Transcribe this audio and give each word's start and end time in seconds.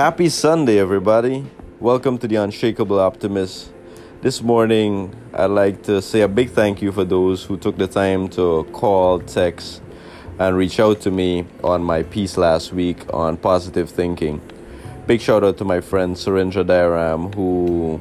Happy 0.00 0.30
Sunday, 0.30 0.78
everybody. 0.78 1.44
Welcome 1.78 2.16
to 2.20 2.26
the 2.26 2.36
Unshakable 2.36 2.98
Optimist. 2.98 3.70
This 4.22 4.40
morning, 4.40 5.14
I'd 5.34 5.50
like 5.50 5.82
to 5.82 6.00
say 6.00 6.22
a 6.22 6.26
big 6.26 6.52
thank 6.52 6.80
you 6.80 6.90
for 6.90 7.04
those 7.04 7.44
who 7.44 7.58
took 7.58 7.76
the 7.76 7.86
time 7.86 8.28
to 8.28 8.66
call, 8.72 9.18
text, 9.20 9.82
and 10.38 10.56
reach 10.56 10.80
out 10.80 11.02
to 11.02 11.10
me 11.10 11.44
on 11.62 11.82
my 11.82 12.02
piece 12.02 12.38
last 12.38 12.72
week 12.72 12.96
on 13.12 13.36
positive 13.36 13.90
thinking. 13.90 14.40
Big 15.06 15.20
shout 15.20 15.44
out 15.44 15.58
to 15.58 15.66
my 15.66 15.82
friend 15.82 16.16
Surendra 16.16 16.64
Dairam, 16.64 17.34
who 17.34 18.00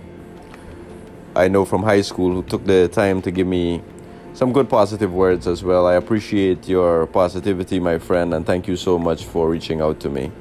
I 1.35 1.49
know 1.49 1.65
from 1.65 1.83
high 1.83 1.99
school, 1.99 2.31
who 2.31 2.43
took 2.43 2.63
the 2.63 2.87
time 2.87 3.21
to 3.23 3.29
give 3.29 3.45
me 3.45 3.83
some 4.33 4.53
good 4.53 4.69
positive 4.69 5.11
words 5.13 5.47
as 5.47 5.65
well. 5.65 5.85
I 5.85 5.95
appreciate 5.95 6.65
your 6.65 7.07
positivity, 7.07 7.77
my 7.81 7.99
friend, 7.99 8.33
and 8.33 8.45
thank 8.45 8.69
you 8.69 8.77
so 8.77 8.97
much 8.97 9.25
for 9.25 9.49
reaching 9.49 9.81
out 9.81 9.99
to 9.99 10.09
me. 10.09 10.31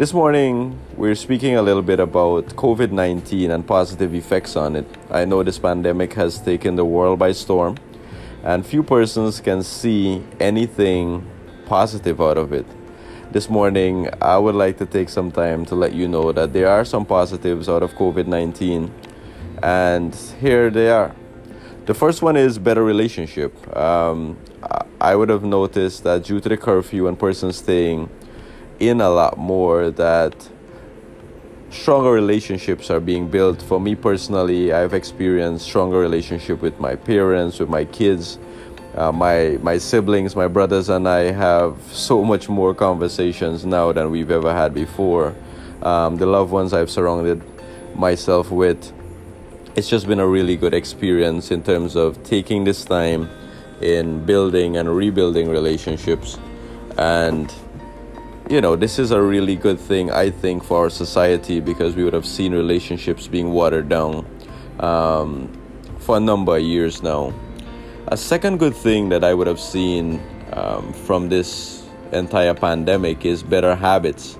This 0.00 0.14
morning, 0.14 0.80
we're 0.96 1.14
speaking 1.14 1.56
a 1.56 1.60
little 1.60 1.82
bit 1.82 2.00
about 2.00 2.46
COVID 2.56 2.90
19 2.90 3.50
and 3.50 3.66
positive 3.66 4.14
effects 4.14 4.56
on 4.56 4.74
it. 4.74 4.86
I 5.10 5.26
know 5.26 5.42
this 5.42 5.58
pandemic 5.58 6.14
has 6.14 6.40
taken 6.40 6.76
the 6.76 6.86
world 6.86 7.18
by 7.18 7.32
storm, 7.32 7.76
and 8.42 8.64
few 8.64 8.82
persons 8.82 9.42
can 9.42 9.62
see 9.62 10.24
anything 10.40 11.30
positive 11.66 12.18
out 12.18 12.38
of 12.38 12.54
it. 12.54 12.64
This 13.30 13.50
morning, 13.50 14.08
I 14.22 14.38
would 14.38 14.54
like 14.54 14.78
to 14.78 14.86
take 14.86 15.10
some 15.10 15.30
time 15.30 15.66
to 15.66 15.74
let 15.74 15.92
you 15.92 16.08
know 16.08 16.32
that 16.32 16.54
there 16.54 16.68
are 16.68 16.86
some 16.86 17.04
positives 17.04 17.68
out 17.68 17.82
of 17.82 17.92
COVID 17.92 18.26
19, 18.26 18.90
and 19.62 20.14
here 20.40 20.70
they 20.70 20.88
are. 20.88 21.14
The 21.84 21.92
first 21.92 22.22
one 22.22 22.38
is 22.38 22.58
better 22.58 22.82
relationship. 22.82 23.52
Um, 23.76 24.38
I 24.98 25.14
would 25.14 25.28
have 25.28 25.44
noticed 25.44 26.04
that 26.04 26.24
due 26.24 26.40
to 26.40 26.48
the 26.48 26.56
curfew 26.56 27.06
and 27.06 27.18
persons 27.18 27.56
staying 27.56 28.08
in 28.80 29.00
a 29.00 29.10
lot 29.10 29.38
more 29.38 29.90
that 29.90 30.48
stronger 31.70 32.10
relationships 32.10 32.90
are 32.90 32.98
being 32.98 33.28
built. 33.28 33.62
For 33.62 33.78
me 33.78 33.94
personally 33.94 34.72
i've 34.72 34.94
experienced 34.94 35.66
stronger 35.66 35.98
relationship 35.98 36.60
with 36.62 36.80
my 36.80 36.96
parents 36.96 37.60
with 37.60 37.68
my 37.68 37.84
kids. 37.84 38.38
Uh, 38.96 39.12
my 39.12 39.56
my 39.62 39.78
siblings 39.78 40.34
my 40.34 40.48
brothers 40.48 40.88
and 40.88 41.06
i 41.08 41.30
have 41.30 41.80
so 41.92 42.24
much 42.24 42.48
more 42.48 42.74
conversations 42.74 43.64
now 43.64 43.92
than 43.92 44.10
we've 44.10 44.32
ever 44.32 44.52
had 44.52 44.74
before. 44.74 45.34
Um, 45.82 46.16
the 46.16 46.26
loved 46.26 46.50
ones 46.50 46.72
i've 46.72 46.90
surrounded 46.90 47.40
myself 47.94 48.50
with 48.50 48.92
it's 49.76 49.88
just 49.88 50.06
been 50.06 50.18
a 50.18 50.26
really 50.26 50.56
good 50.56 50.74
experience 50.74 51.50
in 51.50 51.62
terms 51.62 51.94
of 51.94 52.22
taking 52.24 52.64
this 52.64 52.84
time 52.84 53.30
in 53.80 54.24
building 54.24 54.76
and 54.76 54.94
rebuilding 54.94 55.48
relationships. 55.48 56.38
And 56.98 57.52
you 58.50 58.60
know, 58.60 58.74
this 58.74 58.98
is 58.98 59.12
a 59.12 59.22
really 59.22 59.54
good 59.54 59.78
thing, 59.78 60.10
I 60.10 60.30
think, 60.30 60.64
for 60.64 60.80
our 60.80 60.90
society 60.90 61.60
because 61.60 61.94
we 61.94 62.02
would 62.02 62.14
have 62.14 62.26
seen 62.26 62.52
relationships 62.52 63.28
being 63.28 63.52
watered 63.52 63.88
down 63.88 64.26
um, 64.80 65.48
for 66.00 66.16
a 66.16 66.20
number 66.20 66.56
of 66.56 66.62
years 66.62 67.00
now. 67.00 67.32
A 68.08 68.16
second 68.16 68.58
good 68.58 68.74
thing 68.74 69.08
that 69.10 69.22
I 69.22 69.34
would 69.34 69.46
have 69.46 69.60
seen 69.60 70.20
um, 70.52 70.92
from 70.92 71.28
this 71.28 71.88
entire 72.10 72.52
pandemic 72.52 73.24
is 73.24 73.44
better 73.44 73.76
habits. 73.76 74.36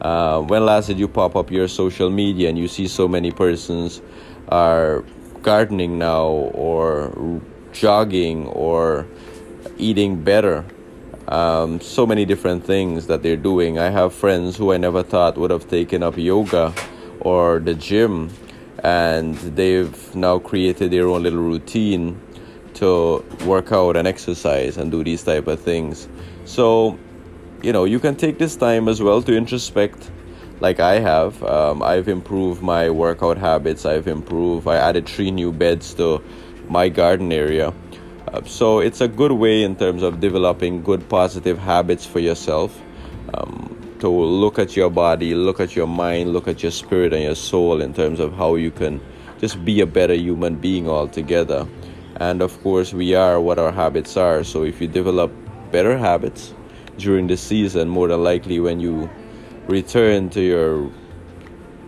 Uh, 0.00 0.40
when 0.40 0.64
last 0.64 0.86
did 0.86 0.98
you 0.98 1.06
pop 1.06 1.36
up 1.36 1.50
your 1.50 1.68
social 1.68 2.08
media 2.08 2.48
and 2.48 2.56
you 2.56 2.66
see 2.66 2.88
so 2.88 3.06
many 3.06 3.30
persons 3.30 4.00
are 4.48 5.04
gardening 5.42 5.98
now 5.98 6.28
or 6.28 7.42
jogging 7.72 8.46
or 8.46 9.06
eating 9.76 10.24
better? 10.24 10.64
Um, 11.30 11.80
so 11.80 12.06
many 12.06 12.24
different 12.24 12.64
things 12.64 13.06
that 13.06 13.22
they're 13.22 13.36
doing. 13.36 13.78
I 13.78 13.90
have 13.90 14.12
friends 14.12 14.56
who 14.56 14.72
I 14.72 14.76
never 14.76 15.02
thought 15.02 15.38
would 15.38 15.50
have 15.50 15.68
taken 15.68 16.02
up 16.02 16.18
yoga 16.18 16.74
or 17.20 17.60
the 17.60 17.74
gym, 17.74 18.30
and 18.82 19.36
they've 19.36 20.14
now 20.14 20.40
created 20.40 20.90
their 20.90 21.08
own 21.08 21.22
little 21.22 21.40
routine 21.42 22.20
to 22.74 23.24
work 23.46 23.72
out 23.72 23.96
and 23.96 24.08
exercise 24.08 24.76
and 24.76 24.90
do 24.90 25.04
these 25.04 25.22
type 25.22 25.46
of 25.46 25.60
things. 25.60 26.08
So, 26.46 26.98
you 27.62 27.72
know, 27.72 27.84
you 27.84 28.00
can 28.00 28.16
take 28.16 28.38
this 28.38 28.56
time 28.56 28.88
as 28.88 29.00
well 29.00 29.22
to 29.22 29.36
introspect 29.36 30.10
like 30.60 30.80
I 30.80 30.98
have. 30.98 31.42
Um, 31.44 31.82
I've 31.82 32.08
improved 32.08 32.62
my 32.62 32.90
workout 32.90 33.38
habits. 33.38 33.86
I've 33.86 34.08
improved. 34.08 34.66
I 34.66 34.76
added 34.76 35.08
three 35.08 35.30
new 35.30 35.52
beds 35.52 35.94
to 35.94 36.22
my 36.68 36.88
garden 36.88 37.32
area. 37.32 37.72
Uh, 38.32 38.42
so 38.44 38.78
it's 38.78 39.00
a 39.00 39.08
good 39.08 39.32
way 39.32 39.62
in 39.62 39.74
terms 39.74 40.02
of 40.02 40.20
developing 40.20 40.82
good 40.82 41.08
positive 41.08 41.58
habits 41.58 42.06
for 42.06 42.20
yourself. 42.20 42.80
Um, 43.34 43.76
to 43.98 44.08
look 44.08 44.58
at 44.58 44.76
your 44.76 44.88
body, 44.88 45.34
look 45.34 45.60
at 45.60 45.76
your 45.76 45.86
mind, 45.86 46.32
look 46.32 46.48
at 46.48 46.62
your 46.62 46.72
spirit 46.72 47.12
and 47.12 47.22
your 47.22 47.34
soul 47.34 47.82
in 47.82 47.92
terms 47.92 48.20
of 48.20 48.32
how 48.34 48.54
you 48.54 48.70
can 48.70 49.00
just 49.40 49.64
be 49.64 49.80
a 49.80 49.86
better 49.86 50.14
human 50.14 50.56
being 50.56 50.88
altogether. 50.88 51.66
And 52.16 52.40
of 52.40 52.60
course, 52.62 52.92
we 52.92 53.14
are 53.14 53.40
what 53.40 53.58
our 53.58 53.72
habits 53.72 54.16
are. 54.16 54.44
So 54.44 54.62
if 54.62 54.80
you 54.80 54.86
develop 54.86 55.32
better 55.70 55.98
habits 55.98 56.54
during 56.98 57.26
the 57.26 57.36
season, 57.36 57.88
more 57.88 58.08
than 58.08 58.22
likely 58.22 58.60
when 58.60 58.80
you 58.80 59.10
return 59.66 60.30
to 60.30 60.40
your 60.40 60.90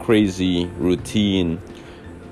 crazy 0.01 0.67
routine, 0.79 1.61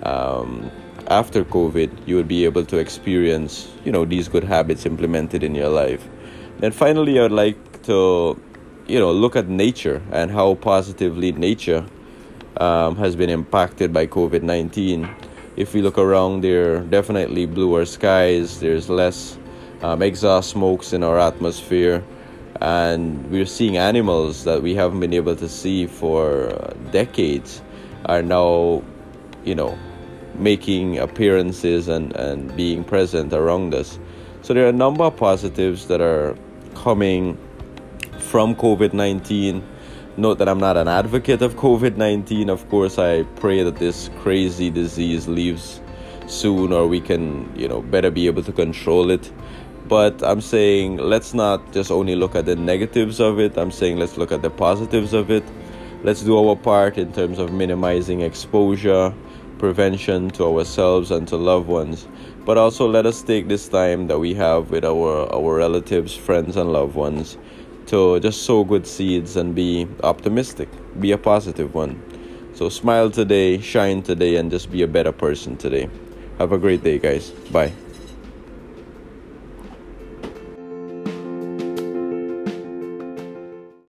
um, 0.02 0.70
after 1.10 1.44
COVID, 1.44 2.06
you 2.06 2.14
would 2.14 2.28
be 2.28 2.44
able 2.44 2.64
to 2.66 2.78
experience, 2.78 3.68
you 3.84 3.90
know, 3.90 4.04
these 4.04 4.28
good 4.28 4.44
habits 4.44 4.86
implemented 4.86 5.42
in 5.42 5.56
your 5.56 5.68
life. 5.68 6.06
And 6.62 6.72
finally, 6.72 7.18
I 7.18 7.22
would 7.22 7.32
like 7.32 7.82
to, 7.82 8.40
you 8.86 8.98
know, 9.00 9.10
look 9.10 9.34
at 9.34 9.48
nature 9.48 10.00
and 10.12 10.30
how 10.30 10.54
positively 10.54 11.32
nature 11.32 11.84
um, 12.58 12.96
has 12.96 13.16
been 13.16 13.28
impacted 13.28 13.92
by 13.92 14.06
COVID 14.06 14.42
19. 14.42 15.08
If 15.56 15.74
we 15.74 15.82
look 15.82 15.98
around, 15.98 16.42
there 16.42 16.76
are 16.76 16.80
definitely 16.80 17.44
bluer 17.46 17.84
skies, 17.84 18.60
there's 18.60 18.88
less 18.88 19.36
um, 19.82 20.02
exhaust 20.02 20.50
smokes 20.50 20.92
in 20.92 21.02
our 21.02 21.18
atmosphere, 21.18 22.04
and 22.60 23.28
we're 23.30 23.46
seeing 23.46 23.78
animals 23.78 24.44
that 24.44 24.62
we 24.62 24.76
haven't 24.76 25.00
been 25.00 25.14
able 25.14 25.34
to 25.34 25.48
see 25.48 25.86
for 25.86 26.72
decades 26.92 27.62
are 28.06 28.22
now, 28.22 28.82
you 29.44 29.54
know, 29.54 29.76
making 30.34 30.98
appearances 30.98 31.88
and, 31.88 32.14
and 32.16 32.54
being 32.56 32.84
present 32.84 33.32
around 33.32 33.74
us. 33.74 33.98
So 34.42 34.54
there 34.54 34.64
are 34.64 34.70
a 34.70 34.72
number 34.72 35.04
of 35.04 35.16
positives 35.16 35.86
that 35.88 36.00
are 36.00 36.36
coming 36.74 37.36
from 38.18 38.54
COVID 38.54 38.92
19. 38.92 39.62
Note 40.16 40.38
that 40.38 40.48
I'm 40.48 40.58
not 40.58 40.76
an 40.76 40.88
advocate 40.88 41.42
of 41.42 41.56
COVID 41.56 41.96
19. 41.96 42.48
Of 42.48 42.68
course, 42.68 42.98
I 42.98 43.22
pray 43.36 43.62
that 43.62 43.76
this 43.76 44.10
crazy 44.20 44.70
disease 44.70 45.28
leaves 45.28 45.80
soon 46.26 46.72
or 46.72 46.86
we 46.86 47.00
can, 47.00 47.52
you 47.56 47.68
know, 47.68 47.82
better 47.82 48.10
be 48.10 48.26
able 48.26 48.42
to 48.44 48.52
control 48.52 49.10
it. 49.10 49.30
But 49.88 50.22
I'm 50.22 50.40
saying 50.40 50.98
let's 50.98 51.34
not 51.34 51.72
just 51.72 51.90
only 51.90 52.14
look 52.14 52.34
at 52.34 52.46
the 52.46 52.56
negatives 52.56 53.20
of 53.20 53.40
it. 53.40 53.56
I'm 53.58 53.72
saying 53.72 53.98
let's 53.98 54.16
look 54.16 54.30
at 54.30 54.42
the 54.42 54.50
positives 54.50 55.12
of 55.12 55.30
it. 55.30 55.44
Let's 56.02 56.22
do 56.22 56.38
our 56.38 56.56
part 56.56 56.96
in 56.96 57.12
terms 57.12 57.38
of 57.38 57.52
minimizing 57.52 58.22
exposure, 58.22 59.12
prevention 59.60 60.30
to 60.30 60.44
ourselves 60.46 61.10
and 61.10 61.28
to 61.28 61.36
loved 61.36 61.68
ones. 61.68 62.08
But 62.46 62.56
also 62.56 62.88
let 62.88 63.06
us 63.06 63.22
take 63.22 63.46
this 63.46 63.68
time 63.68 64.08
that 64.08 64.18
we 64.18 64.34
have 64.34 64.70
with 64.70 64.84
our, 64.84 65.32
our 65.32 65.54
relatives, 65.56 66.16
friends, 66.16 66.56
and 66.56 66.72
loved 66.72 66.96
ones 66.96 67.36
to 67.86 68.18
just 68.20 68.42
sow 68.42 68.64
good 68.64 68.86
seeds 68.86 69.36
and 69.36 69.54
be 69.54 69.86
optimistic, 70.02 70.68
be 70.98 71.12
a 71.12 71.18
positive 71.18 71.74
one. 71.74 72.02
So 72.54 72.68
smile 72.68 73.10
today, 73.10 73.60
shine 73.60 74.02
today, 74.02 74.36
and 74.36 74.50
just 74.50 74.70
be 74.72 74.82
a 74.82 74.88
better 74.88 75.12
person 75.12 75.56
today. 75.56 75.88
Have 76.38 76.52
a 76.52 76.58
great 76.58 76.82
day, 76.82 76.98
guys. 76.98 77.30
Bye. 77.52 77.72